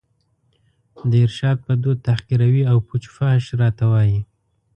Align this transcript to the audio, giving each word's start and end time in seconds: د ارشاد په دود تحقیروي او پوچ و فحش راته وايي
د 1.09 1.11
ارشاد 1.25 1.57
په 1.65 1.71
دود 1.81 1.97
تحقیروي 2.09 2.63
او 2.71 2.77
پوچ 2.87 3.03
و 3.07 3.13
فحش 3.17 3.45
راته 3.61 3.83
وايي 3.91 4.19